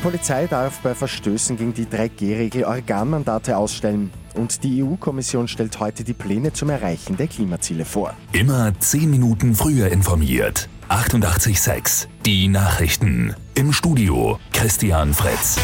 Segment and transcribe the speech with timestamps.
[0.00, 4.10] Polizei darf bei Verstößen gegen die 3G-Regel Organmandate ausstellen.
[4.34, 8.14] Und die EU-Kommission stellt heute die Pläne zum Erreichen der Klimaziele vor.
[8.32, 10.68] Immer 10 Minuten früher informiert.
[10.88, 13.34] 88.6 Die Nachrichten.
[13.54, 15.58] Im Studio Christian Fritz.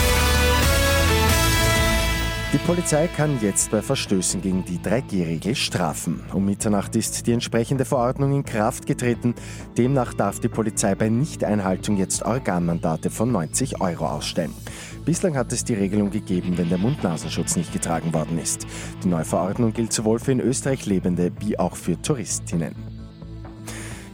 [2.53, 6.23] Die Polizei kann jetzt bei Verstößen gegen die 3G-Regel strafen.
[6.33, 9.35] Um Mitternacht ist die entsprechende Verordnung in Kraft getreten.
[9.77, 14.55] Demnach darf die Polizei bei Nichteinhaltung jetzt Organmandate von 90 Euro ausstellen.
[15.05, 18.65] Bislang hat es die Regelung gegeben, wenn der Mund-Nasenschutz nicht getragen worden ist.
[19.03, 22.96] Die neue Verordnung gilt sowohl für in Österreich Lebende wie auch für Touristinnen.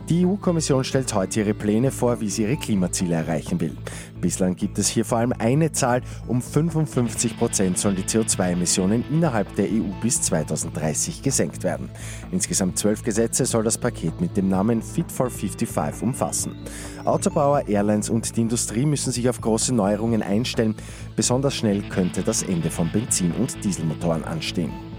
[0.09, 3.77] Die EU-Kommission stellt heute ihre Pläne vor, wie sie ihre Klimaziele erreichen will.
[4.21, 6.03] Bislang gibt es hier vor allem eine Zahl.
[6.27, 11.89] Um 55 Prozent sollen die CO2-Emissionen innerhalb der EU bis 2030 gesenkt werden.
[12.33, 16.57] Insgesamt zwölf Gesetze soll das Paket mit dem Namen Fit for 55 umfassen.
[17.05, 20.75] Autobauer, Airlines und die Industrie müssen sich auf große Neuerungen einstellen.
[21.15, 24.92] Besonders schnell könnte das Ende von Benzin- und Dieselmotoren anstehen.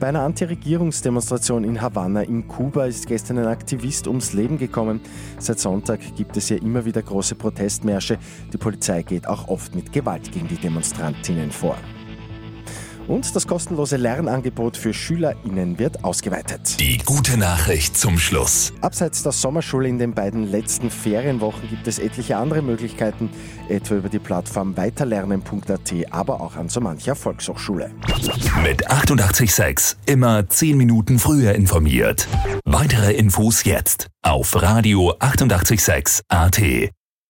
[0.00, 5.00] Bei einer Anti-Regierungsdemonstration in Havanna in Kuba ist gestern ein Aktivist ums Leben gekommen.
[5.40, 8.16] Seit Sonntag gibt es ja immer wieder große Protestmärsche.
[8.52, 11.76] Die Polizei geht auch oft mit Gewalt gegen die Demonstrantinnen vor.
[13.08, 16.78] Und das kostenlose Lernangebot für SchülerInnen wird ausgeweitet.
[16.78, 18.72] Die gute Nachricht zum Schluss.
[18.82, 23.30] Abseits der Sommerschule in den beiden letzten Ferienwochen gibt es etliche andere Möglichkeiten,
[23.68, 27.90] etwa über die Plattform weiterlernen.at, aber auch an so mancher Volkshochschule.
[28.62, 32.28] Mit 886 immer 10 Minuten früher informiert.
[32.64, 36.60] Weitere Infos jetzt auf Radio 886 AT.